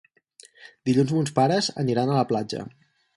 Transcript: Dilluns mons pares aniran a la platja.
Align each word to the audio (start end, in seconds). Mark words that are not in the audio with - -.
Dilluns 0.89 1.13
mons 1.17 1.33
pares 1.35 1.69
aniran 1.83 2.13
a 2.15 2.17
la 2.21 2.25
platja. 2.33 2.65